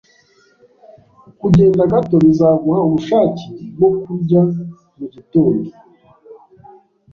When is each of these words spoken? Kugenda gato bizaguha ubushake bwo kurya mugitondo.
Kugenda 1.39 1.81
gato 1.91 2.15
bizaguha 2.25 2.79
ubushake 2.87 3.45
bwo 3.75 3.89
kurya 4.01 4.41
mugitondo. 4.97 5.69